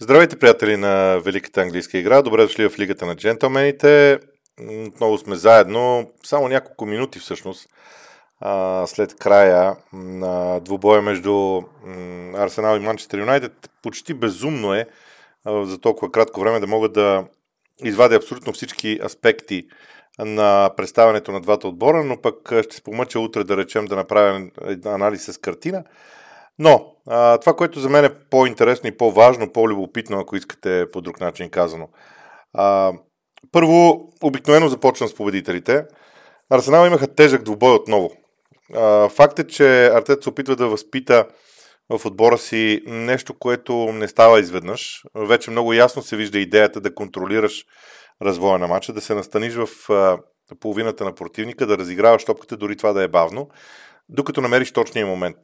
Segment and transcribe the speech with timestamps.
[0.00, 2.22] Здравейте, приятели на Великата английска игра.
[2.22, 4.18] Добре дошли в Лигата на джентълмените.
[4.86, 6.10] Отново сме заедно.
[6.24, 7.68] Само няколко минути всъщност
[8.86, 11.62] след края на двубоя между
[12.34, 13.70] Арсенал и Манчестър Юнайтед.
[13.82, 14.86] Почти безумно е
[15.46, 17.24] за толкова кратко време да могат да
[17.84, 19.68] извадя абсолютно всички аспекти
[20.18, 24.50] на представянето на двата отбора, но пък ще се помъча утре да речем да направя
[24.84, 25.84] анализ с картина.
[26.58, 31.20] Но а, това, което за мен е по-интересно и по-важно, по-любопитно, ако искате по друг
[31.20, 31.88] начин казано.
[32.54, 32.92] А,
[33.52, 35.84] първо, обикновено започвам с победителите.
[36.50, 38.10] Арсенал имаха тежък двубой отново.
[38.74, 41.26] А, факт е, че Артет се опитва да възпита
[41.90, 45.02] в отбора си нещо, което не става изведнъж.
[45.14, 47.64] Вече много ясно се вижда идеята да контролираш
[48.22, 50.18] развоя на матча, да се настаниш в а,
[50.60, 53.48] половината на противника, да разиграваш топката, дори това да е бавно,
[54.08, 55.36] докато намериш точния момент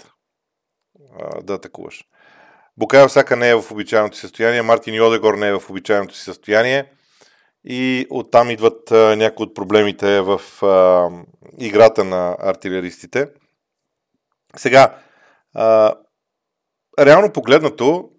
[1.42, 2.04] да атакуваш.
[2.76, 6.22] Букайо Сака не е в обичайното си състояние, Мартин Йодегор не е в обичайното си
[6.22, 6.90] състояние
[7.64, 11.08] и оттам идват някои от проблемите в а,
[11.58, 13.28] играта на артилеристите.
[14.56, 14.96] Сега,
[15.54, 15.94] а,
[17.00, 18.10] реално погледнато,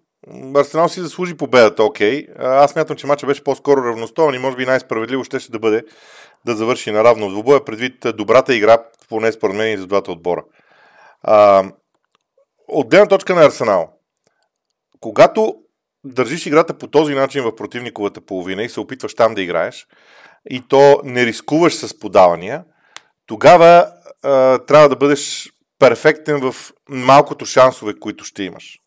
[0.54, 2.26] Арсенал си заслужи победата, окей.
[2.38, 5.84] Аз мятам, че матчът беше по-скоро равностоен и може би най-справедливо ще, ще да бъде
[6.44, 8.78] да завърши наравно двубоя, предвид добрата игра,
[9.08, 10.44] поне според мен и за двата отбора.
[11.22, 11.64] А,
[12.68, 13.92] от гледна точка на Арсенал,
[15.00, 15.54] когато
[16.04, 19.86] държиш играта по този начин в противниковата половина и се опитваш там да играеш,
[20.50, 22.64] и то не рискуваш с подавания,
[23.26, 28.78] тогава а, трябва да бъдеш перфектен в малкото шансове, които ще имаш.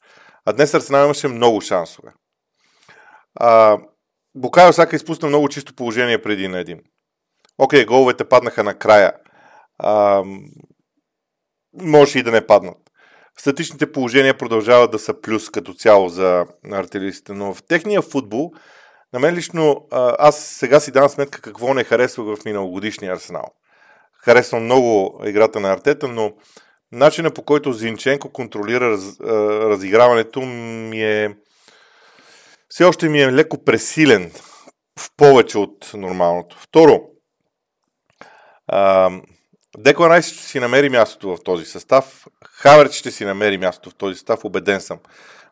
[0.45, 2.11] А днес Арсенал имаше много шансове.
[3.35, 3.77] А,
[4.35, 6.80] Букайо Сака изпусна много чисто положение преди на един.
[7.57, 9.13] Окей, головете паднаха накрая.
[9.77, 10.23] А,
[11.81, 12.89] може и да не паднат.
[13.40, 18.52] Статичните положения продължават да са плюс като цяло за артилеристите, но в техния футбол,
[19.14, 19.88] на мен лично,
[20.20, 23.46] аз сега си дам сметка какво не харесвах в миналогодишния арсенал.
[24.14, 26.34] Харесвам много играта на Артета, но
[26.91, 29.19] начина по който Зинченко контролира раз,
[29.72, 31.36] разиграването ми е
[32.69, 34.31] все още ми е леко пресилен
[35.00, 36.58] в повече от нормалното.
[36.59, 37.02] Второ,
[39.81, 42.28] Деклан Райс ще си намери мястото в този състав.
[42.45, 45.00] Хаверт ще си намери мястото в този състав, убеден съм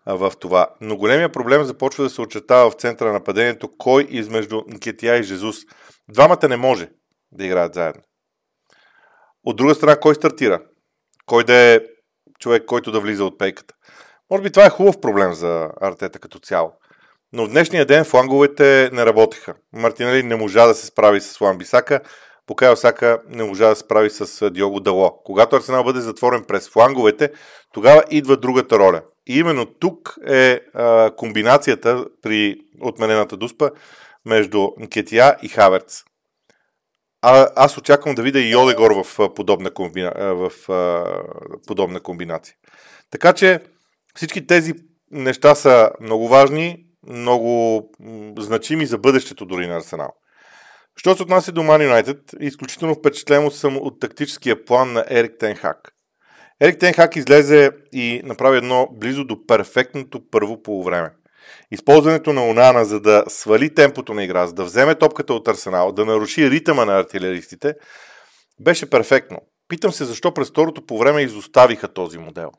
[0.05, 0.67] в това.
[0.81, 3.69] Но големия проблем започва да се очертава в центъра на нападението.
[3.77, 5.55] Кой измежду Кетия и Жезус?
[6.09, 6.89] Двамата не може
[7.31, 8.01] да играят заедно.
[9.43, 10.61] От друга страна, кой стартира?
[11.25, 11.79] Кой да е
[12.39, 13.73] човек, който да влиза от пейката?
[14.31, 16.71] Може би това е хубав проблем за Артета като цяло.
[17.33, 19.55] Но в днешния ден фланговете не работеха.
[19.73, 22.01] Мартинели не можа да се справи с Лан Бисака.
[22.47, 25.21] Покай Осака не можа да се справи с Диого Дало.
[25.23, 27.31] Когато Арсенал бъде затворен през фланговете,
[27.73, 29.01] тогава идва другата роля.
[29.27, 33.69] И именно тук е а, комбинацията при отменената дуспа
[34.25, 36.03] между Кетия и Хаверц.
[37.21, 41.05] А, аз очаквам да видя и Одегор в, подобна, комбина, в а,
[41.67, 42.55] подобна комбинация.
[43.11, 43.59] Така че
[44.15, 44.73] всички тези
[45.11, 47.83] неща са много важни, много
[48.37, 50.13] значими за бъдещето дори на Арсенал.
[50.97, 55.93] Що се отнася до Man United, изключително впечатлен съм от тактическия план на Ерик Тенхак.
[56.61, 61.11] Ерик Тенхак излезе и направи едно близо до перфектното първо полувреме.
[61.71, 65.91] Използването на Онана, за да свали темпото на игра, за да вземе топката от Арсенал,
[65.91, 67.73] да наруши ритъма на артилеристите,
[68.59, 69.37] беше перфектно.
[69.67, 72.51] Питам се защо през второто по време изоставиха този модел.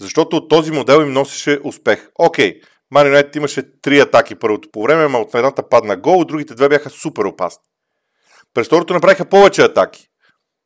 [0.00, 2.10] Защото от този модел им носеше успех.
[2.18, 6.28] Окей, Мари Юнайтед имаше три атаки първото по време, но от едната падна гол, от
[6.28, 7.62] другите две бяха супер опасни.
[8.54, 10.08] През второто направиха повече атаки.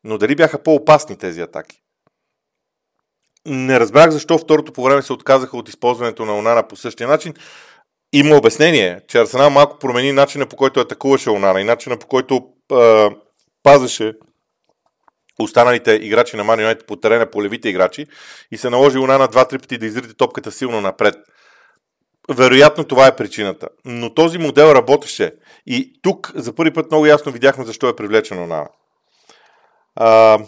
[0.05, 1.83] Но дали бяха по-опасни тези атаки?
[3.47, 7.35] Не разбрах защо второто по време се отказаха от използването на Онана по същия начин.
[8.13, 12.49] Има обяснение, че Арсенал малко промени начина по който атакуваше Онана и начина по който
[12.73, 13.09] е,
[13.63, 14.15] пазеше
[15.39, 18.07] останалите играчи на Ман Юнайтед по терена по левите играчи
[18.51, 21.15] и се наложи Онана два-три пъти да изриде топката силно напред.
[22.31, 23.69] Вероятно това е причината.
[23.85, 25.33] Но този модел работеше.
[25.67, 28.67] И тук за първи път много ясно видяхме защо е привлечено на.
[29.97, 30.39] А,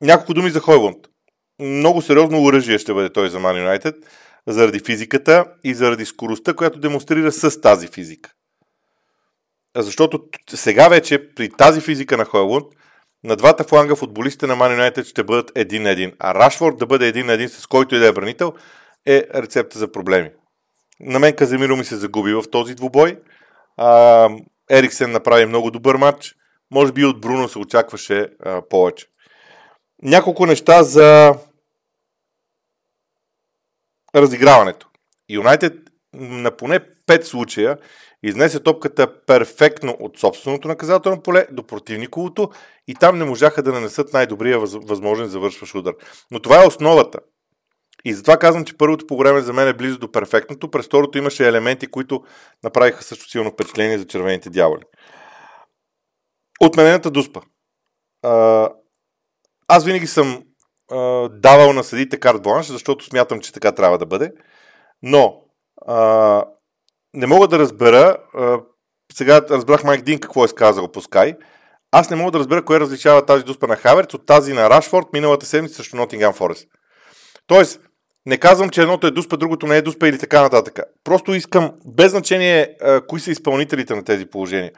[0.00, 0.96] няколко думи за Хойлунд.
[1.60, 3.94] Много сериозно оръжие ще бъде той за Man United,
[4.46, 8.30] заради физиката и заради скоростта, която демонстрира с тази физика.
[9.76, 12.66] Защото сега вече при тази физика на Хойлунд,
[13.24, 16.12] на двата фланга футболистите на Man United ще бъдат един на един.
[16.18, 18.52] А Рашфорд да бъде един на един с който и да е бранител
[19.06, 20.30] е рецепта за проблеми.
[21.00, 23.18] На мен Каземиро ми се загуби в този двубой.
[23.76, 24.28] А,
[24.70, 26.34] Ериксен направи много добър матч.
[26.70, 29.06] Може би от Бруно се очакваше а, повече.
[30.02, 31.34] Няколко неща за
[34.14, 34.88] разиграването.
[35.28, 35.74] Юнайтед
[36.14, 37.78] на поне 5 случая
[38.22, 42.50] изнесе топката перфектно от собственото наказателно поле до противниковото
[42.88, 45.94] и там не можаха да нанесат най-добрия възможен завършващ удар.
[46.30, 47.18] Но това е основата.
[48.08, 51.18] И затова казвам, че първото по време за мен е близо до перфектното, през второто
[51.18, 52.24] имаше елементи, които
[52.64, 54.82] направиха също силно впечатление за червените дяволи.
[56.60, 57.40] Отменената дуспа.
[59.68, 60.42] Аз винаги съм
[61.30, 64.32] давал на съдите карт бланш, защото смятам, че така трябва да бъде.
[65.02, 65.42] Но
[67.14, 68.16] не мога да разбера,
[69.12, 71.36] сега разбрах Майк Дин какво е сказал по Sky,
[71.90, 75.06] аз не мога да разбера кое различава тази дуспа на Хаверц от тази на Рашфорд
[75.12, 76.68] миналата седмица срещу Нотингам Форест.
[77.46, 77.80] Тоест,
[78.26, 80.80] не казвам, че едното е дуспа, другото не е дуспа или така нататък.
[81.04, 84.72] Просто искам, без значение а, кои са изпълнителите на тези положения,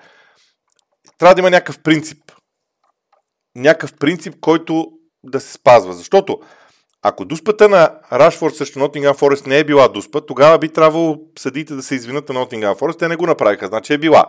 [1.18, 2.18] трябва да има някакъв принцип.
[3.56, 4.86] Някакъв принцип, който
[5.24, 5.92] да се спазва.
[5.92, 6.40] Защото
[7.02, 11.74] ако дуспата на Рашфорд срещу Нотингам Форест не е била дуспа, тогава би трябвало съдите
[11.74, 12.98] да се извинат на Нотингам Форест.
[12.98, 14.24] Те не го направиха, значи е била.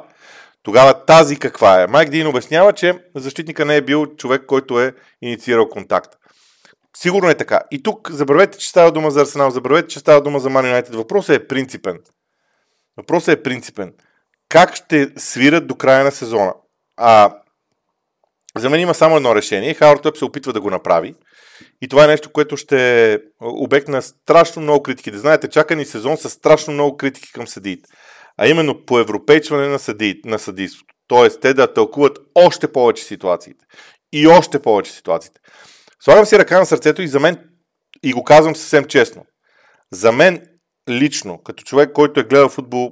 [0.64, 1.88] Тогава тази каква е?
[1.88, 6.18] Майк Дин обяснява, че защитника не е бил човек, който е инициирал контакта.
[7.02, 7.62] Сигурно е така.
[7.72, 10.96] И тук забравете, че става дума за Арсенал, забравете, че става дума за Man United.
[10.96, 12.00] Въпросът е принципен.
[12.98, 13.94] Въпросът е принципен.
[14.50, 16.54] Как ще свират до края на сезона?
[16.98, 17.36] А,
[18.58, 19.74] за мен има само едно решение.
[19.74, 21.16] Хауъртъп се опитва да го направи.
[21.82, 25.12] И това е нещо, което ще е обект на страшно много критики.
[25.12, 27.90] Да знаете, чака ни сезон с страшно много критики към съдиите.
[28.38, 30.94] А именно по европейчване на, съди, на съдийството.
[31.08, 33.66] Тоест, те да тълкуват още повече ситуациите.
[34.14, 35.40] И още повече ситуациите.
[36.04, 37.50] Слагам си ръка на сърцето и за мен,
[38.04, 39.26] и го казвам съвсем честно,
[39.92, 40.48] за мен
[40.90, 42.92] лично, като човек, който е гледал футбол,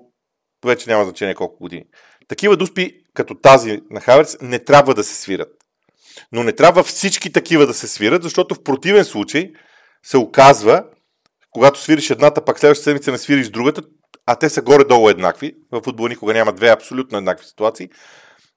[0.66, 1.84] вече няма значение колко години,
[2.28, 5.50] такива дуспи, като тази на Хаверс, не трябва да се свират.
[6.32, 9.52] Но не трябва всички такива да се свират, защото в противен случай
[10.06, 10.84] се оказва,
[11.52, 13.82] когато свириш едната, пак следващата седмица не свириш другата,
[14.26, 17.90] а те са горе-долу еднакви, в футбола никога няма две абсолютно еднакви ситуации,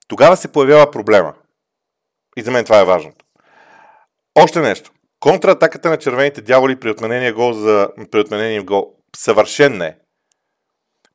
[0.08, 1.34] тогава се появява проблема.
[2.36, 3.19] И за мен това е важното.
[4.42, 4.90] Още нещо.
[5.20, 9.94] Контратаката на червените дяволи при отменения гол за при отменения гол съвършен не е.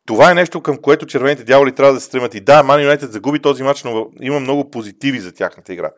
[0.08, 2.36] Това е нещо, към което червените дяволи трябва да се стремат.
[2.36, 5.92] И да, Ман Юнайтед загуби този матч, но има много позитиви за тяхната игра.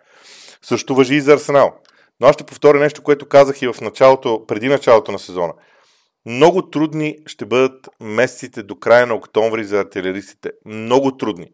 [0.61, 1.73] Също въжи и за Арсенал.
[2.19, 5.53] Но аз ще повторя нещо, което казах и в началото, преди началото на сезона.
[6.25, 10.51] Много трудни ще бъдат месеците до края на октомври за артилеристите.
[10.65, 11.47] Много трудни.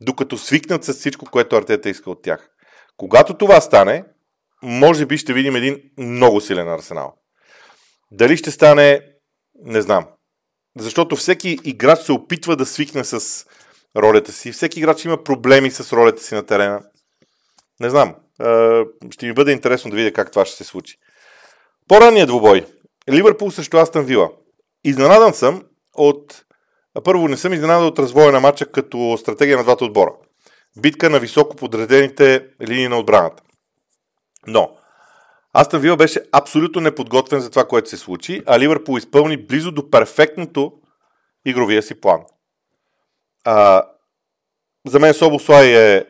[0.00, 2.48] Докато свикнат с всичко, което Артета иска от тях.
[2.96, 4.04] Когато това стане,
[4.62, 7.14] може би ще видим един много силен арсенал.
[8.10, 9.00] Дали ще стане,
[9.64, 10.06] не знам.
[10.78, 13.46] Защото всеки играч се опитва да свикне с
[13.96, 14.52] ролята си.
[14.52, 16.82] Всеки играч има проблеми с ролята си на терена.
[17.80, 18.14] Не знам.
[19.10, 20.96] Ще ми бъде интересно да видя как това ще се случи.
[21.88, 22.66] По-ранният двубой.
[23.10, 24.30] Ливърпул срещу Астън Вила.
[24.84, 25.62] Изненадан съм
[25.94, 26.44] от...
[27.04, 30.12] Първо, не съм изненадан от развоя на матча като стратегия на двата отбора.
[30.76, 33.42] Битка на високо подредените линии на отбраната.
[34.48, 34.76] Но,
[35.52, 39.90] Астън Вила беше абсолютно неподготвен за това, което се случи, а Ливърпул изпълни близо до
[39.90, 40.72] перфектното
[41.44, 42.20] игровия си план.
[43.44, 43.82] А,
[44.86, 46.04] за мен Собослай е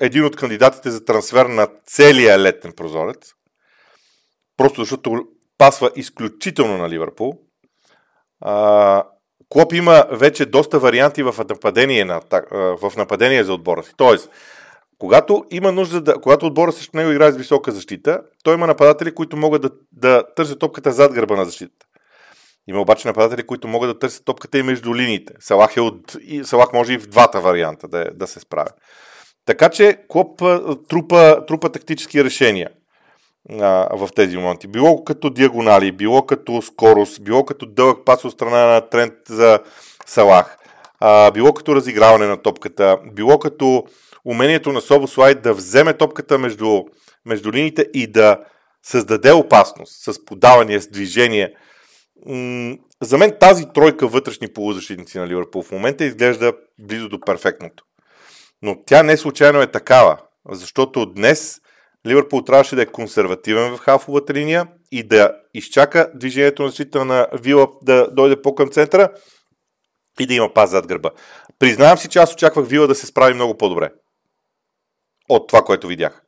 [0.00, 3.32] един от кандидатите за трансфер на целия летен прозорец.
[4.56, 5.24] Просто защото
[5.58, 7.38] пасва изключително на Ливърпул.
[8.40, 9.04] А,
[9.48, 12.20] Клоп има вече доста варианти в нападение, на,
[12.52, 13.92] в нападение за отбора си.
[13.96, 14.30] Тоест,
[15.00, 19.14] когато има нужда да, когато отбора срещу него играе с висока защита, той има нападатели,
[19.14, 21.86] които могат да, да търсят топката зад гърба на защитата.
[22.68, 25.34] Има обаче нападатели, които могат да търсят топката и между линиите.
[25.40, 28.70] Салах, е от, и, Салах може и в двата варианта да, да се справя.
[29.46, 30.42] Така че Клоп
[30.88, 32.70] трупа, трупа тактически решения
[33.60, 34.68] а, в тези моменти.
[34.68, 39.58] Било като диагонали, било като скорост, било като дълъг пас от страна на тренд за
[40.06, 40.58] Салах,
[41.00, 43.84] а, било като разиграване на топката, било като
[44.24, 46.82] умението на Собослай да вземе топката между,
[47.26, 48.38] между линиите и да
[48.82, 51.54] създаде опасност с подавания, с движение.
[53.02, 57.84] За мен тази тройка вътрешни полузащитници на Ливърпул в момента изглежда близо до перфектното.
[58.62, 60.18] Но тя не случайно е такава,
[60.50, 61.60] защото днес
[62.06, 67.26] Ливърпул трябваше да е консервативен в хафовата линия и да изчака движението на защита на
[67.32, 69.08] Вила да дойде по-към центъра
[70.20, 71.10] и да има паз зад гърба.
[71.58, 73.90] Признавам си, че аз очаквах Вила да се справи много по-добре
[75.34, 76.22] от това, което видях.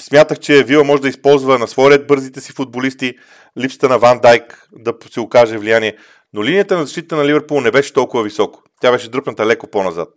[0.00, 3.14] Смятах, че Вила може да използва на своя ред бързите си футболисти,
[3.58, 5.96] липсата на Ван Дайк да се окаже влияние,
[6.32, 8.62] но линията на защита на Ливърпул не беше толкова високо.
[8.80, 10.08] Тя беше дръпната леко по-назад.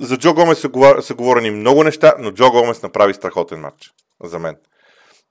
[0.00, 1.00] За Джо Гомес са, говор...
[1.00, 3.90] са говорени много неща, но Джо Гомес направи страхотен матч
[4.24, 4.56] за мен.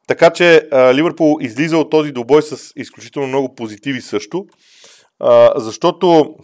[0.07, 4.45] Така че Ливърпул излиза от този добой с изключително много позитиви също.
[5.55, 6.35] защото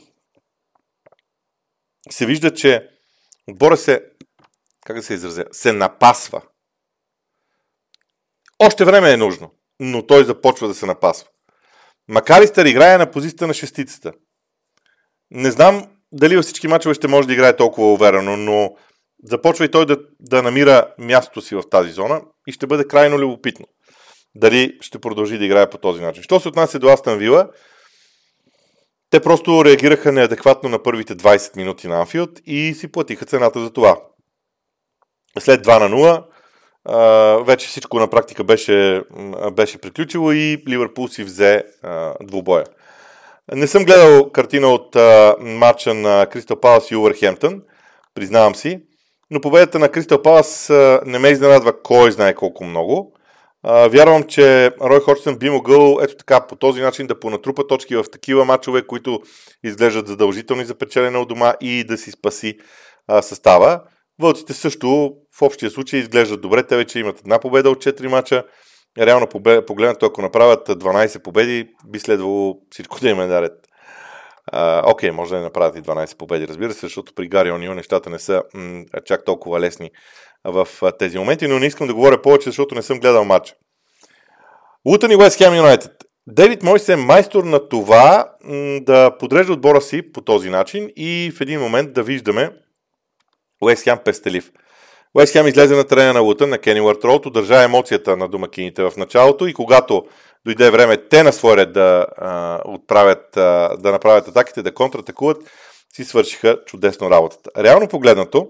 [2.09, 2.87] се вижда, че
[3.47, 4.01] отбора се,
[4.87, 6.41] как да се изразя, се напасва.
[8.59, 11.27] Още време е нужно, но той започва да се напасва.
[12.07, 14.13] Макаристър играе на позицията на шестицата.
[15.31, 18.75] Не знам дали във всички мачове ще може да играе толкова уверено, но
[19.23, 23.19] започва и той да, да намира мястото си в тази зона и ще бъде крайно
[23.19, 23.65] любопитно.
[24.35, 26.23] Дали ще продължи да играе по този начин.
[26.23, 27.49] Що се отнася до Астан Вила,
[29.09, 33.73] те просто реагираха неадекватно на първите 20 минути на Анфилд и си платиха цената за
[33.73, 34.01] това.
[35.39, 36.23] След 2 на
[36.85, 39.03] 0, вече всичко на практика беше,
[39.53, 41.63] беше приключило и Ливърпул си взе
[42.23, 42.63] двубоя.
[43.55, 44.95] Не съм гледал картина от
[45.39, 47.61] матча на Кристал Палас и Увърхемптън,
[48.15, 48.81] признавам си,
[49.31, 50.69] но победата на Кристал Палас
[51.05, 53.13] не ме изненадва кой знае колко много.
[53.63, 58.05] Вярвам, че Рой Ходжсън би могъл ето така по този начин да понатрупа точки в
[58.11, 59.19] такива матчове, които
[59.63, 62.57] изглеждат задължителни за печелене от дома и да си спаси
[63.21, 63.81] състава.
[64.21, 66.63] Вълците също в общия случай изглеждат добре.
[66.63, 68.43] Те вече имат една победа от 4 мача.
[68.97, 69.27] Реално
[69.67, 73.53] погледнато, ако направят 12 победи, би следвало всичко да им е наред.
[74.83, 78.09] Окей, може да не направят и 12 победи, разбира се, защото при Гари Онио нещата
[78.09, 79.91] не са м- чак толкова лесни
[80.43, 80.67] в
[80.99, 83.55] тези моменти, но не искам да говоря повече, защото не съм гледал матча.
[84.85, 85.91] Лутън и Уест Хем Юнайтед.
[86.27, 91.31] Дейвид Мойс е майстор на това м- да подрежда отбора си по този начин и
[91.37, 92.51] в един момент да виждаме
[93.61, 94.51] Уест Хем пестелив.
[95.13, 98.93] Уест Хем излезе на терена на Лутън, на Кени Уъртролт, удържа емоцията на домакините в
[98.97, 100.05] началото и когато
[100.45, 102.05] дойде време те на свой ред да,
[102.65, 103.25] отправят,
[103.81, 105.37] да направят атаките, да контратакуват,
[105.93, 107.63] си свършиха чудесно работата.
[107.63, 108.47] Реално погледнато,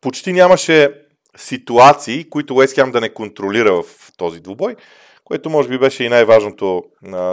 [0.00, 1.02] почти нямаше
[1.36, 3.84] ситуации, които Уест Хем да не контролира в
[4.16, 4.76] този двубой,
[5.24, 6.82] което може би беше и най-важното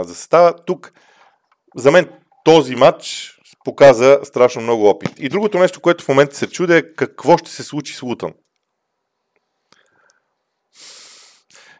[0.01, 0.53] за състава.
[0.65, 0.93] Тук,
[1.75, 2.09] за мен,
[2.43, 3.32] този матч
[3.63, 5.11] показа страшно много опит.
[5.17, 8.33] И другото нещо, което в момента се чуде е какво ще се случи с Лутън.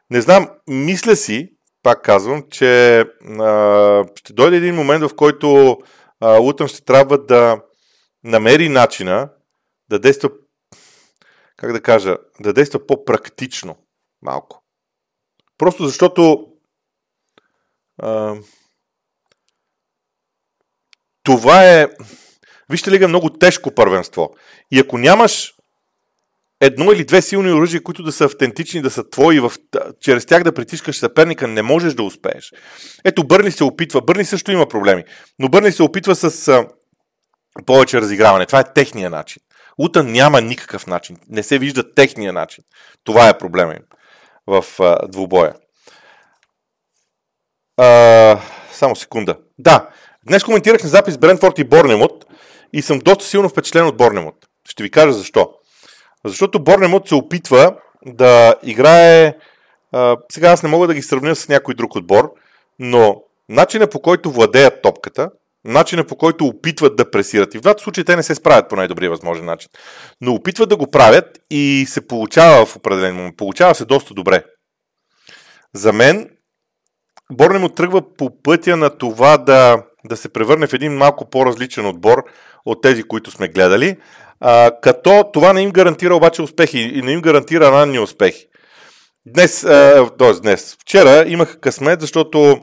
[0.09, 1.49] Не знам, мисля си,
[1.83, 2.99] пак казвам, че
[3.39, 5.77] а, ще дойде един момент, в който
[6.19, 7.61] а, Лутън ще трябва да
[8.23, 9.29] намери начина
[9.89, 10.29] да действа,
[11.57, 13.75] как да кажа, да действа по-практично
[14.21, 14.63] малко.
[15.57, 16.47] Просто защото
[17.97, 18.35] а,
[21.23, 21.87] това е,
[22.69, 24.29] вижте лига, много тежко първенство.
[24.71, 25.53] И ако нямаш
[26.61, 29.51] едно или две силни оръжия, които да са автентични, да са твои, в,
[30.01, 32.51] чрез тях да притискаш съперника, не можеш да успееш.
[33.05, 34.01] Ето, Бърни се опитва.
[34.01, 35.03] Бърни също има проблеми.
[35.39, 36.67] Но Бърни се опитва с а,
[37.65, 38.45] повече разиграване.
[38.45, 39.41] Това е техния начин.
[39.77, 41.17] Ута няма никакъв начин.
[41.29, 42.63] Не се вижда техния начин.
[43.03, 43.83] Това е проблема им
[44.47, 45.53] в а, двубоя.
[47.77, 48.39] А,
[48.71, 49.37] само секунда.
[49.57, 49.89] Да,
[50.27, 52.25] днес коментирах на запис Брентфорд и Борнемот
[52.73, 54.35] и съм доста силно впечатлен от Борнемот.
[54.69, 55.49] Ще ви кажа защо.
[56.25, 57.75] Защото Борнемот се опитва
[58.05, 59.37] да играе...
[59.91, 62.33] А, сега аз не мога да ги сравня с някой друг отбор,
[62.79, 65.29] но начина по който владеят топката,
[65.65, 67.53] начина по който опитват да пресират.
[67.53, 69.69] И в двата случая те не се справят по най-добрия възможен начин.
[70.21, 73.37] Но опитват да го правят и се получава в определен момент.
[73.37, 74.43] Получава се доста добре.
[75.73, 76.29] За мен
[77.31, 82.23] Борнемот тръгва по пътя на това да, да се превърне в един малко по-различен отбор
[82.65, 83.97] от тези, които сме гледали.
[84.39, 88.47] А, като това не им гарантира обаче успехи и не им гарантира ранни успехи.
[89.25, 89.61] Днес,
[90.19, 90.33] т.е.
[90.41, 92.57] днес, вчера имах късмет, защото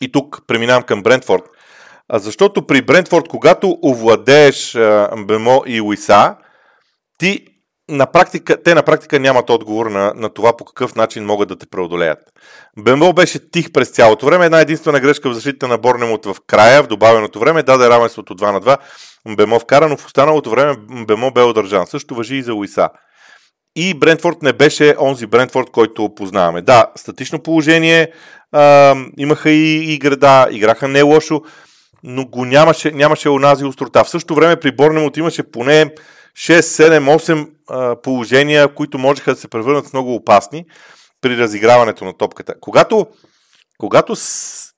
[0.00, 1.42] и тук преминавам към Брентфорд,
[2.08, 4.78] а защото при Брентфорд, когато овладееш
[5.26, 6.36] Бемо и Уиса,
[7.18, 7.46] ти
[7.88, 11.56] на практика, те на практика нямат отговор на, на това по какъв начин могат да
[11.56, 12.18] те преодолеят.
[12.78, 14.44] Бемо беше тих през цялото време.
[14.44, 18.52] Една единствена грешка в защита на Борнемот в края, в добавеното време, даде равенството 2
[18.52, 18.78] на 2.
[19.36, 20.74] Бемо вкара, но в останалото време
[21.06, 21.86] Бемо бе удържан.
[21.86, 22.88] Също въжи и за Уиса.
[23.76, 26.62] И Брентфорд не беше онзи Брентфорд, който познаваме.
[26.62, 28.12] Да, статично положение,
[28.52, 31.42] а, имаха и, и града, играха не лошо,
[32.02, 34.04] но го нямаше, нямаше онази острота.
[34.04, 35.90] В същото време при Борнемот имаше поне
[36.36, 40.64] 6, 7, 8 а, положения, които можеха да се превърнат в много опасни
[41.20, 42.54] при разиграването на топката.
[42.60, 43.06] Когато,
[43.78, 44.14] когато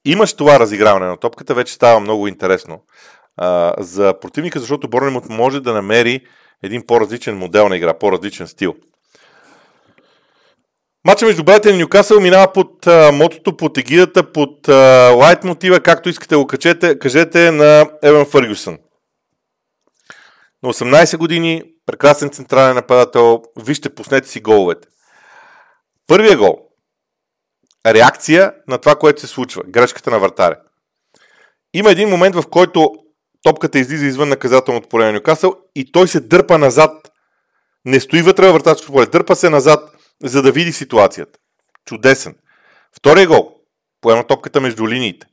[0.04, 2.82] имаш това разиграване на топката, вече става много интересно
[3.36, 6.20] а, за противника, защото Борнемот може да намери
[6.62, 8.74] един по-различен модел на игра, по-различен стил.
[11.04, 14.74] Матча между Брайтън и Ньюкасъл минава под а, мотото, под егидата, под а,
[15.16, 18.78] лайт мотива, както искате го кажете, кажете на Еван Фъргюсън.
[20.66, 24.88] На 18 години, прекрасен централен нападател, вижте, пуснете си головете.
[26.06, 26.58] Първия гол.
[27.86, 29.62] реакция на това, което се случва.
[29.66, 30.60] Грешката на вратаря.
[31.74, 32.94] Има един момент, в който
[33.42, 37.12] топката излиза извън наказателното поле на Нюкасъл и той се дърпа назад.
[37.84, 39.90] Не стои вътре във вратарското поле, дърпа се назад,
[40.22, 41.38] за да види ситуацията.
[41.84, 42.36] Чудесен.
[42.96, 43.56] Втория гол.
[44.00, 45.26] Поема топката между линиите.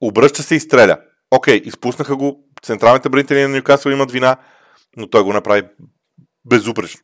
[0.00, 0.98] Обръща се и стреля.
[1.30, 2.48] Окей, изпуснаха го.
[2.62, 4.36] Централните бранители на Нюкасъл имат вина,
[4.96, 5.62] но той го направи
[6.44, 7.00] безупречно.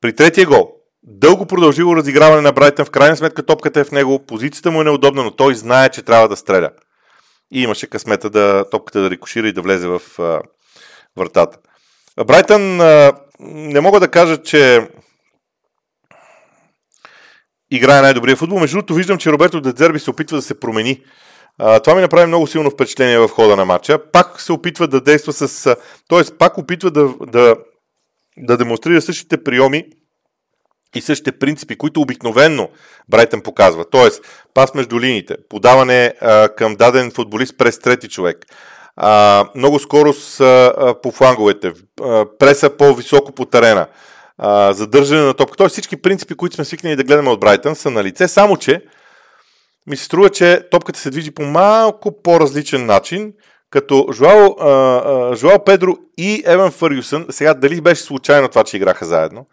[0.00, 4.26] При третия гол, дълго продължило разиграване на Брайтън, в крайна сметка топката е в него,
[4.26, 6.70] позицията му е неудобна, но той знае, че трябва да стреля.
[7.52, 10.40] И имаше късмета да топката да рикошира и да влезе в а,
[11.16, 11.58] вратата.
[12.26, 14.88] Брайтън а, не мога да кажа, че
[17.70, 18.60] играе най-добрия футбол.
[18.60, 21.02] Между другото, виждам, че Роберто Дедзерби се опитва да се промени.
[21.58, 23.98] А, това ми направи много силно впечатление в хода на матча.
[24.12, 25.76] Пак се опитва да действа с...
[26.08, 27.56] Тоест, пак опитва да, да,
[28.38, 29.84] да демонстрира същите приеми
[30.94, 32.68] и същите принципи, които обикновенно
[33.08, 33.84] Брайтън показва.
[33.90, 34.22] Тоест,
[34.54, 38.46] пас между линиите, подаване а, към даден футболист през трети човек,
[38.96, 41.72] а, много скорост а, по фланговете,
[42.02, 43.86] а, преса по-високо по терена,
[44.38, 45.56] а, задържане на топка.
[45.56, 48.82] Тоест всички принципи, които сме свикнали да гледаме от Брайтън са на лице, само че
[49.88, 53.32] ми се струва, че топката се движи по малко по-различен начин,
[53.70, 54.56] като Жуал,
[55.34, 59.46] Жуал Педро и Еван Фъргюсън, сега дали беше случайно това, че играха заедно,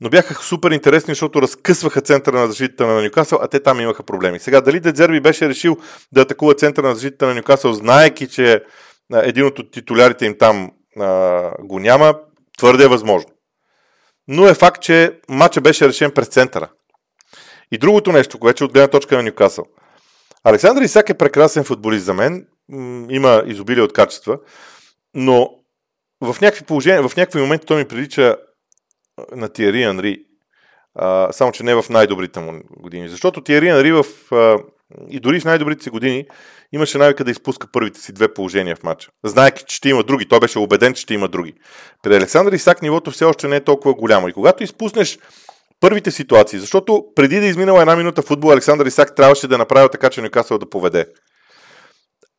[0.00, 4.02] но бяха супер интересни, защото разкъсваха центъра на защитата на Нюкасъл, а те там имаха
[4.02, 4.38] проблеми.
[4.38, 5.76] Сега, дали Дедзерби беше решил
[6.12, 8.62] да атакува центъра на защитата на Нюкасъл, знаеки, че
[9.12, 12.14] един от титулярите им там а, го няма,
[12.58, 13.30] твърде е възможно.
[14.28, 16.68] Но е факт, че матча беше решен през центъра.
[17.72, 19.64] И другото нещо, което е от гледна точка на Нюкасъл.
[20.44, 22.46] Александър Исак е прекрасен футболист за мен,
[23.10, 24.38] има изобилие от качества,
[25.14, 25.50] но
[26.20, 28.36] в някакви положения, в някакви моменти той ми прилича
[29.32, 30.18] на Тиери Анри,
[31.30, 33.08] само че не в най-добрите му години.
[33.08, 34.58] Защото Тиери Анри в, а,
[35.10, 36.26] и дори в най-добрите си години
[36.72, 39.10] имаше навика да изпуска първите си две положения в матча.
[39.24, 40.28] Знаеки, че ще има други.
[40.28, 41.54] Той беше убеден, че ще има други.
[42.02, 44.28] При Александър Исак нивото все още не е толкова голямо.
[44.28, 45.18] И когато изпуснеш
[45.84, 50.10] първите ситуации, защото преди да изминала една минута футбол, Александър Исак трябваше да направи така,
[50.10, 51.06] че Нюкасъл да поведе.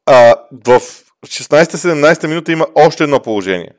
[0.05, 0.35] А,
[0.67, 0.81] в
[1.25, 3.71] 16-17 минута има още едно положение.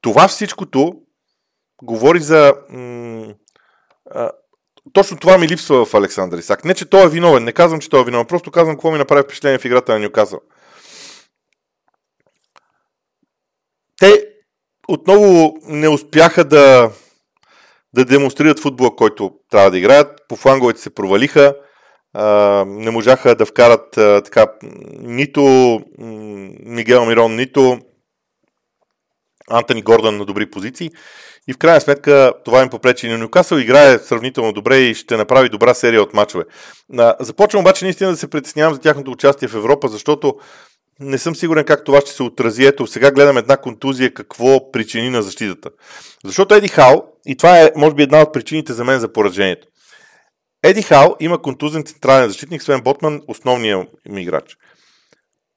[0.00, 0.94] Това всичкото
[1.82, 2.54] говори за...
[2.70, 3.34] М-
[4.10, 4.30] а,
[4.92, 6.64] точно това ми липсва в Александър Исак.
[6.64, 8.98] Не, че той е виновен, не казвам, че той е виновен, просто казвам какво ми
[8.98, 10.40] направи впечатление в играта на Нюкасъл.
[14.00, 14.26] Те
[14.88, 16.90] отново не успяха да,
[17.94, 20.20] да демонстрират футбола, който трябва да играят.
[20.28, 21.54] По фланговете се провалиха.
[22.66, 23.90] Не можаха да вкарат
[24.24, 24.46] така
[25.00, 25.80] нито
[26.64, 27.78] Мигел Мирон, нито
[29.50, 30.90] Антони Гордън на добри позиции.
[31.48, 33.56] И в крайна сметка това им попречи на Нюкасъл.
[33.58, 36.44] Играе сравнително добре и ще направи добра серия от мачове.
[37.20, 40.34] Започвам обаче наистина да се притеснявам за тяхното участие в Европа, защото
[41.00, 42.64] не съм сигурен как това ще се отрази.
[42.64, 45.70] Ето, сега гледам една контузия, какво причини на защитата.
[46.24, 49.66] Защото Еди Хал, и това е, може би, една от причините за мен за поражението.
[50.62, 54.56] Еди Хал има контузен централен защитник, Свен Ботман, основният ми играч.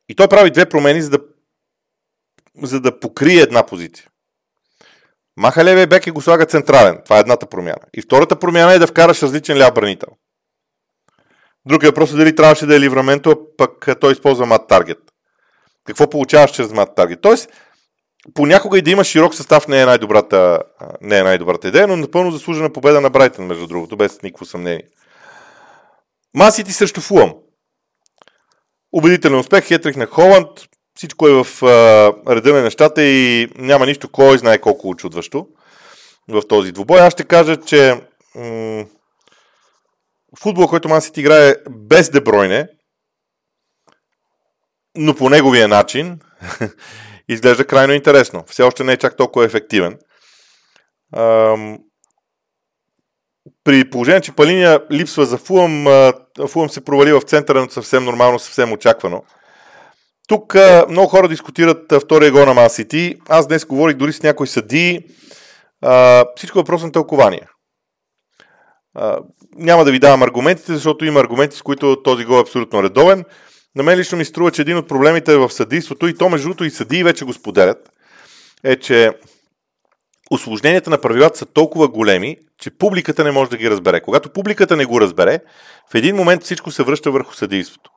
[0.10, 1.20] И той прави две промени, за да,
[2.64, 4.08] за да покрие една позиция.
[5.38, 7.02] Маха левия бек и го слага централен.
[7.04, 7.82] Това е едната промяна.
[7.94, 10.10] И втората промяна е да вкараш различен ляв бранител.
[11.66, 15.13] Другия въпрос е дали трябваше да е ливраменто, пък той използва мат таргет.
[15.86, 17.22] Какво получаваш чрез мат таргет?
[17.22, 17.50] Тоест,
[18.34, 20.60] понякога и да има широк състав не е най-добрата,
[21.02, 24.84] не е най-добрата идея, но напълно заслужена победа на Брайтън, между другото, без никакво съмнение.
[26.34, 27.34] Масити срещу Фулъм.
[28.94, 30.48] Убедителен успех, хетрих на Холанд,
[30.96, 35.48] всичко е в а, реда на нещата и няма нищо, кой знае колко очудващо
[36.30, 37.02] в този двубой.
[37.02, 38.02] Аз ще кажа, че
[38.36, 38.86] м-
[40.40, 42.68] футбол, който Мансити играе без Дебройне,
[44.98, 46.20] но по неговия начин,
[47.30, 48.44] изглежда крайно интересно.
[48.48, 49.98] Все още не е чак толкова ефективен.
[51.16, 51.78] Ам,
[53.64, 55.86] при положение, че Палиния липсва за Фулъм,
[56.48, 59.24] Фулъм се провали в центъра, но съвсем нормално, съвсем очаквано.
[60.28, 60.56] Тук
[60.90, 62.70] много хора дискутират втория гол на Ман
[63.30, 65.00] Аз днес говорих дори с някои съдии.
[66.36, 67.48] Всичко е въпрос на тълкование.
[69.56, 73.26] Няма да ви давам аргументите, защото има аргументи, с които този гол е абсолютно редовен.
[73.76, 76.64] На мен лично ми струва, че един от проблемите в съдийството, и то между другото
[76.64, 77.90] и съдии вече го споделят,
[78.64, 79.12] е, че
[80.32, 84.02] осложненията на правилата са толкова големи, че публиката не може да ги разбере.
[84.02, 85.40] Когато публиката не го разбере,
[85.92, 87.92] в един момент всичко се връща върху съдийството.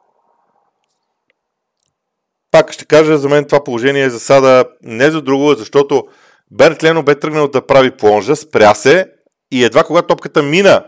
[2.50, 6.04] Пак ще кажа, за мен това положение е засада не за друго, защото
[6.50, 9.06] Берт Лено бе тръгнал да прави плонжа, спря се
[9.52, 10.84] и едва когато топката мина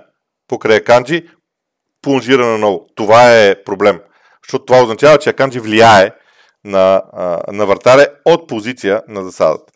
[0.49, 1.29] покрай Аканджи,
[2.03, 2.87] плонжира наново.
[2.95, 4.01] Това е проблем.
[4.49, 6.11] Защото това означава, че Аканджи влияе
[6.65, 7.03] на,
[7.53, 9.73] на вратаря от позиция на засадата.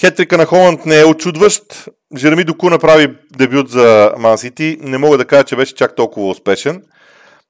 [0.00, 1.88] Хетрика на Холанд не е очудващ.
[2.16, 4.78] Жереми Доку направи дебют за Ман Сити.
[4.80, 6.82] Не мога да кажа, че беше чак толкова успешен.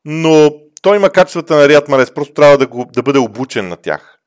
[0.04, 0.50] Но
[0.82, 2.14] той има качествата на Рият Марес.
[2.14, 4.18] Просто трябва да, го, да бъде обучен на тях.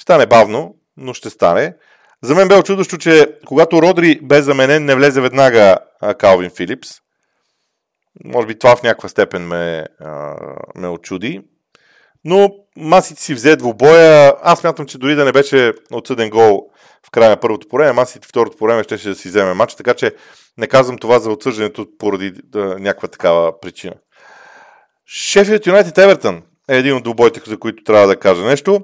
[0.00, 1.74] Стане бавно, но ще стане.
[2.22, 5.76] За мен бе очудващо, че когато Родри бе заменен, не влезе веднага
[6.18, 6.90] Калвин Филипс.
[8.24, 9.84] Може би това в някаква степен ме,
[10.76, 11.42] ме очуди.
[12.24, 14.34] Но Масите си взе двубоя.
[14.42, 16.70] Аз мятам, че дори да не беше отсъден гол
[17.06, 19.94] в края на първото време, Масите второто време ще, ще да си вземе матч, така
[19.94, 20.14] че
[20.58, 23.94] не казвам това за отсъждането поради да, някаква такава причина.
[25.06, 28.80] Шефият Юнайтед Евертън е един от двубоите, за които трябва да кажа нещо.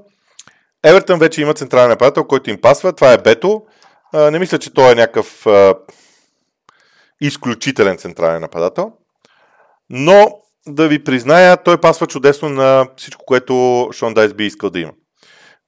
[0.85, 2.93] Евертън вече има централен нападател, който им пасва.
[2.93, 3.63] Това е Бето.
[4.15, 5.47] Не мисля, че той е някакъв
[7.21, 8.93] изключителен централен нападател.
[9.93, 14.81] Но да ви призная, той пасва чудесно на всичко, което Шон Дайс би искал да
[14.81, 14.93] има.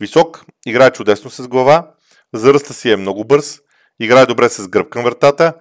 [0.00, 1.90] Висок, играе чудесно с глава,
[2.34, 3.60] заръста си е много бърз,
[4.00, 5.54] играе добре с гръб към вратата,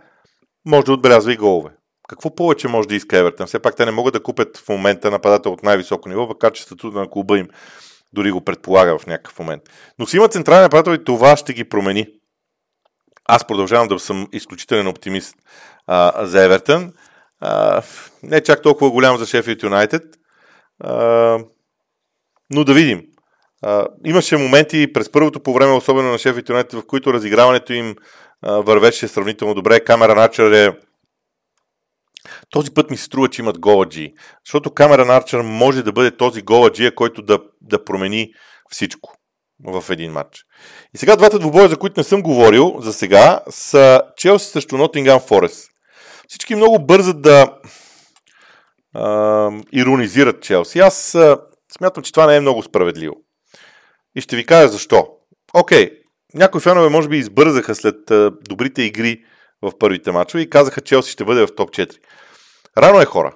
[0.65, 1.69] може да отбелязва и голове.
[2.10, 3.47] Какво повече може да иска Евертън?
[3.47, 6.63] Все пак те не могат да купят в момента нападател от най-високо ниво, въпреки че
[6.63, 7.47] статута на клуба им
[8.13, 9.62] дори го предполага в някакъв момент.
[9.99, 12.08] Но си има централен нападател и това ще ги промени.
[13.26, 15.36] Аз продължавам да съм изключителен оптимист
[15.88, 16.93] а, за Евертън.
[18.24, 20.04] Не чак толкова голям за Шефилд Юнайтед.
[22.50, 23.02] Но да видим.
[23.62, 27.96] А, имаше моменти през първото по време, особено на Шефилд Юнайтед, в които разиграването им
[28.42, 29.80] а, вървеше сравнително добре.
[29.80, 30.78] Камера Начер е
[32.50, 34.14] този път ми се струва, че имат голаджи.
[34.46, 38.34] Защото Камера Арчер може да бъде този голаджия, който да, да промени
[38.70, 39.16] всичко
[39.66, 40.46] в един матч.
[40.96, 45.20] И сега двата двубоя, за които не съм говорил за сега, са Челси срещу Нотингам
[45.20, 45.73] Форест.
[46.28, 47.60] Всички много бързат да
[48.94, 50.80] а, иронизират Челси.
[50.80, 51.38] Аз а,
[51.78, 53.16] смятам, че това не е много справедливо.
[54.16, 55.08] И ще ви кажа защо.
[55.54, 55.92] Окей,
[56.34, 59.24] някои фенове може би избързаха след а, добрите игри
[59.62, 61.98] в първите мачове и казаха, че Челси ще бъде в топ 4.
[62.78, 63.36] Рано е хора.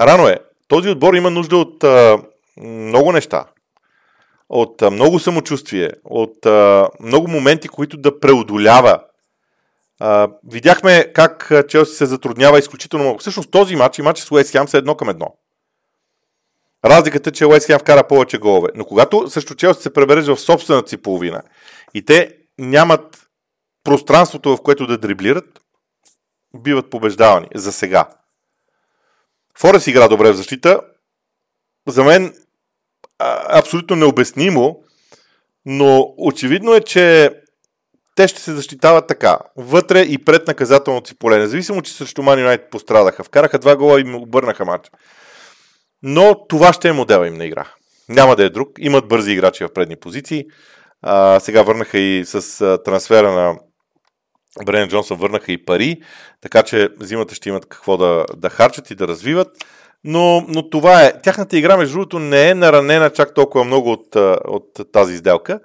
[0.00, 0.38] Рано е.
[0.68, 2.18] Този отбор има нужда от а,
[2.60, 3.44] много неща.
[4.48, 5.90] От а, много самочувствие.
[6.04, 8.98] От а, много моменти, които да преодолява.
[10.48, 13.18] Видяхме как Челси се затруднява изключително много.
[13.18, 15.36] Всъщност този матч и матч с Уест Хем са едно към едно.
[16.84, 18.68] Разликата е, че Уест Хем вкара повече голове.
[18.74, 21.42] Но когато също Челси се пребереш в собствената си половина
[21.94, 23.28] и те нямат
[23.84, 25.60] пространството, в което да дриблират,
[26.56, 28.08] биват побеждавани за сега.
[29.58, 30.80] Форест игра добре в защита.
[31.88, 32.34] За мен
[33.48, 34.84] абсолютно необяснимо,
[35.66, 37.32] но очевидно е, че
[38.16, 39.38] те ще се защитават така.
[39.56, 41.38] Вътре и пред наказателното си поле.
[41.38, 43.24] Независимо, че срещу Ман Юнайтед пострадаха.
[43.24, 44.90] Вкараха два гола и им обърнаха матч.
[46.02, 47.64] Но това ще е модела им на игра.
[48.08, 48.68] Няма да е друг.
[48.78, 50.44] Имат бързи играчи в предни позиции.
[51.02, 53.58] А, сега върнаха и с а, трансфера на
[54.64, 55.96] Брен Джонсън върнаха и пари,
[56.40, 59.48] така че зимата ще имат какво да, да харчат и да развиват.
[60.04, 61.20] Но, но това е.
[61.22, 65.60] Тяхната игра, между другото, не е наранена чак толкова много от, от тази сделка.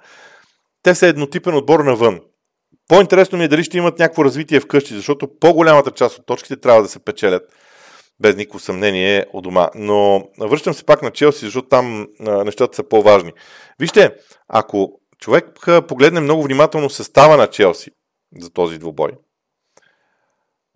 [0.82, 2.20] Те са еднотипен отбор навън.
[2.88, 6.82] По-интересно ми е дали ще имат някакво развитие вкъщи, защото по-голямата част от точките трябва
[6.82, 7.42] да се печелят
[8.20, 9.68] без никакво съмнение у дома.
[9.74, 13.32] Но връщам се пак на Челси, защото там а, нещата са по-важни.
[13.78, 14.14] Вижте,
[14.48, 17.90] ако човек погледне много внимателно състава на Челси,
[18.38, 19.10] за този двубой.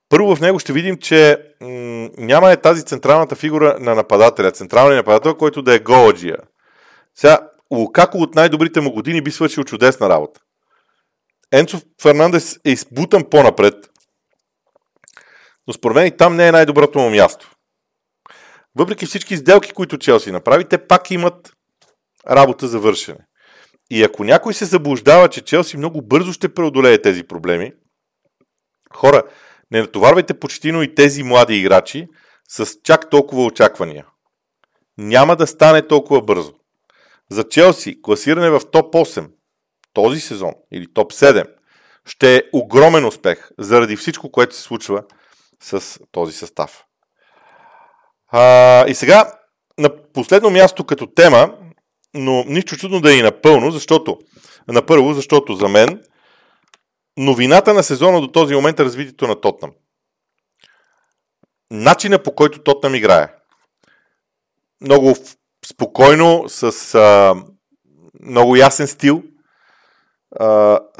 [0.08, 4.96] Първо в него ще видим, че м- няма е тази централната фигура на нападателя, централния
[4.96, 6.36] нападател, който да е голаджия.
[7.14, 7.38] Сега,
[7.72, 10.40] Лукако от най-добрите му години би свършил чудесна работа.
[11.52, 13.74] Енцо Фернандес е избутан по-напред,
[15.66, 17.50] но според мен и там не е най-доброто му място.
[18.78, 21.52] Въпреки всички сделки, които Челси направи, те пак имат
[22.30, 23.18] работа за вършене.
[23.90, 27.72] И ако някой се заблуждава, че Челси много бързо ще преодолее тези проблеми,
[28.94, 29.22] хора,
[29.70, 32.08] не натоварвайте почтино и тези млади играчи
[32.48, 34.06] с чак толкова очаквания.
[34.98, 36.54] Няма да стане толкова бързо.
[37.30, 39.30] За Челси класиране в топ 8
[39.96, 41.46] този сезон или топ 7
[42.06, 45.02] ще е огромен успех заради всичко, което се случва
[45.62, 46.84] с този състав.
[48.28, 49.32] А, и сега,
[49.78, 51.58] на последно място като тема,
[52.14, 54.18] но нищо чудно да е и напълно, защото,
[54.68, 56.04] на първо, защото за мен
[57.16, 59.70] новината на сезона до този момент е развитието на Тотнам.
[61.70, 63.28] Начина по който Тотнам играе.
[64.80, 65.14] Много
[65.66, 67.34] спокойно, с а,
[68.20, 69.22] много ясен стил.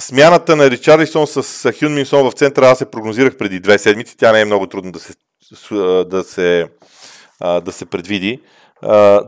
[0.00, 4.16] Смяната на Ричарлисон с Хюн Минсон в центъра аз се прогнозирах преди две седмици.
[4.16, 5.14] Тя не е много трудно да се,
[6.04, 6.68] да се,
[7.40, 8.42] да се предвиди.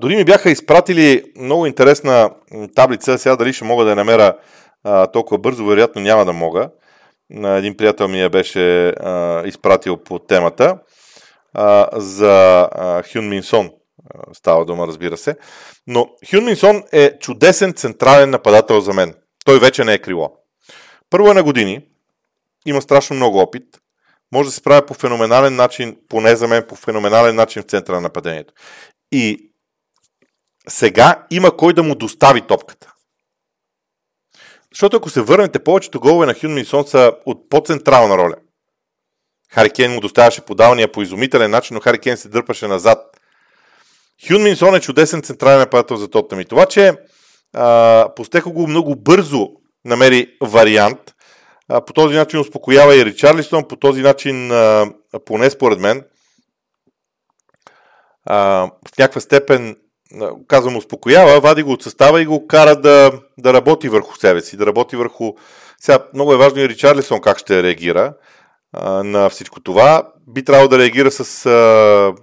[0.01, 2.31] Дори ми бяха изпратили много интересна
[2.75, 3.19] таблица.
[3.19, 4.37] Сега дали ще мога да я намеря
[5.13, 6.71] толкова бързо, вероятно няма да мога.
[7.45, 8.95] Един приятел ми я беше
[9.45, 10.79] изпратил по темата
[11.93, 13.71] за а, Хюн Минсон.
[14.33, 15.37] Става дума, разбира се.
[15.87, 19.15] Но Хюн Минсон е чудесен централен нападател за мен.
[19.49, 20.37] Той вече не е крило.
[21.11, 21.87] Първо е на години,
[22.67, 23.65] има страшно много опит,
[24.33, 27.97] може да се справя по феноменален начин, поне за мен по феноменален начин в центъра
[27.97, 28.55] на нападението.
[29.13, 29.51] И
[30.69, 32.93] сега има кой да му достави топката.
[34.73, 38.37] Защото ако се върнете, повечето голове на Хюн Минсон са от по-централна роля.
[39.51, 43.21] Хари Кейн му доставяше подавания по изумителен начин, но Хари Кейн се дърпаше назад.
[44.29, 46.41] Хюн Минсон е чудесен централен нападател за Тотнам.
[46.41, 46.93] И това, че
[48.17, 49.49] Постехо го много бързо
[49.85, 51.15] намери вариант.
[51.69, 54.87] А, по този начин успокоява и Ричарлистон, по този начин, а,
[55.25, 56.05] поне според мен,
[58.25, 59.77] а, в някаква степен,
[60.47, 64.57] казвам, успокоява, вади го от състава и го кара да, да работи върху себе си,
[64.57, 65.33] да работи върху...
[65.81, 68.15] Сега, много е важно и Ричарлисон как ще реагира
[68.73, 70.13] а, на всичко това.
[70.27, 72.15] Би трябвало да реагира с, а,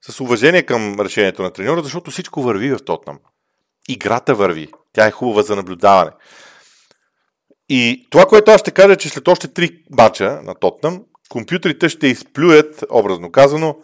[0.00, 3.18] с уважение към решението на треньора, защото всичко върви в Тотнам
[3.88, 4.68] играта върви.
[4.92, 6.10] Тя е хубава за наблюдаване.
[7.68, 11.88] И това, което аз ще кажа, е, че след още три бача на Тотнам, компютрите
[11.88, 13.76] ще изплюят, образно казано,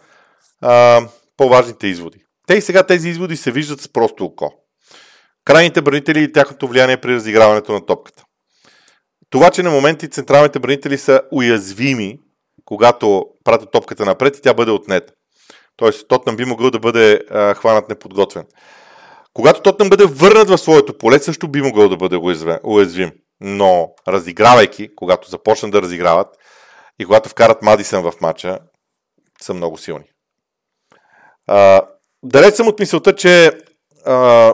[0.61, 1.01] а,
[1.37, 2.23] по-важните изводи.
[2.47, 4.53] Те и сега тези изводи се виждат с просто око.
[5.45, 8.23] Крайните бранители и тяхното влияние при разиграването на топката.
[9.29, 12.19] Това, че на моменти централните бранители са уязвими,
[12.65, 15.13] когато пратят топката напред и тя бъде отнета.
[15.77, 18.45] Тоест, Тотнам би могъл да бъде а, хванат неподготвен.
[19.35, 22.19] Когато Тотнам бъде върнат в своето поле, също би могъл да бъде
[22.63, 23.11] уязвим.
[23.41, 26.27] Но разигравайки, когато започнат да разиграват
[26.99, 28.59] и когато вкарат Мадисън в матча,
[29.41, 30.05] са много силни.
[31.47, 31.81] А,
[32.23, 33.51] далеч съм от мисълта, че
[34.05, 34.53] а,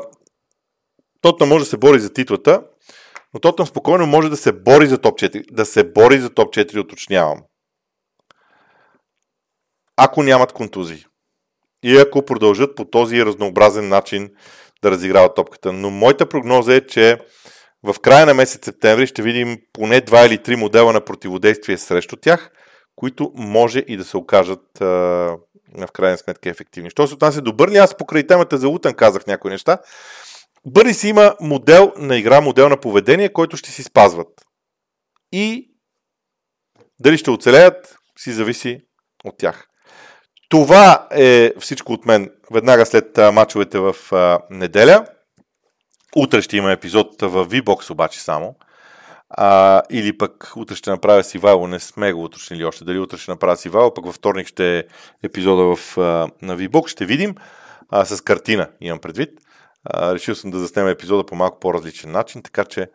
[1.22, 2.64] Тотнам може да се бори за титлата,
[3.34, 5.52] но Тотнам спокойно може да се бори за топ 4.
[5.52, 7.44] Да се бори за топ 4, уточнявам.
[9.98, 11.06] Ако нямат контузии.
[11.84, 14.30] И ако продължат по този разнообразен начин
[14.84, 15.74] да разиграват топката.
[15.74, 17.18] Но моята прогноза е, че
[17.84, 22.16] в края на месец септември ще видим поне два или три модела на противодействие срещу
[22.16, 22.52] тях,
[22.96, 24.86] които може и да се окажат а,
[25.78, 26.90] в крайна сметка ефективни.
[26.90, 29.78] Що се отнася до Бърни, аз покрай темата за Утън казах някои неща.
[30.66, 34.46] Бърни си има модел на игра, модел на поведение, който ще си спазват.
[35.32, 35.72] И
[37.00, 38.80] дали ще оцелеят, си зависи
[39.26, 39.68] от тях.
[40.52, 43.96] Това е всичко от мен веднага след мачовете в
[44.50, 45.06] неделя.
[46.16, 48.56] Утре ще има епизод в V-Box обаче само.
[49.30, 53.32] А, или пък утре ще направя Сивайло, не сме го уточнили още, дали утре ще
[53.32, 54.84] направя Сивайло, пък във вторник ще е
[55.24, 56.02] епизода в, а,
[56.42, 57.36] на V-Box, ще видим.
[57.90, 59.30] А, с картина имам предвид.
[59.86, 62.88] А, решил съм да заснема епизода по малко по-различен начин, така че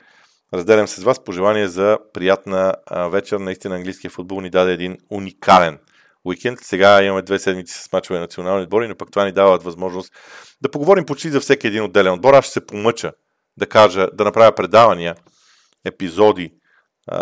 [0.54, 2.74] разделям се с вас пожелание за приятна
[3.10, 3.38] вечер.
[3.38, 5.78] Наистина английския футбол ни даде един уникален
[6.26, 6.58] уикенд.
[6.62, 10.12] Сега имаме две седмици с мачове национални отбори, но пък това ни дава възможност
[10.62, 12.34] да поговорим почти за всеки един отделен отбор.
[12.34, 13.12] Аз ще се помъча
[13.56, 15.16] да кажа, да направя предавания,
[15.84, 16.50] епизоди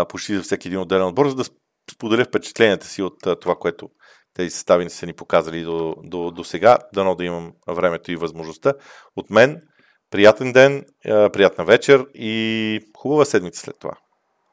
[0.09, 1.45] почти за всеки един отделен отбор, за да
[1.93, 3.89] споделя впечатленията си от това, което
[4.35, 6.79] тези състави са ни показали до, до, до сега.
[6.95, 8.73] Дано да имам времето и възможността.
[9.17, 9.63] От мен,
[10.11, 13.93] приятен ден, приятна вечер и хубава седмица след това.